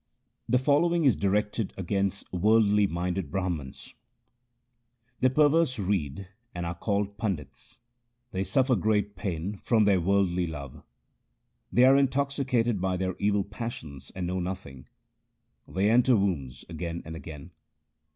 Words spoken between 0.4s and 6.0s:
The following is directed against worldly minded Brahmans:— The perverse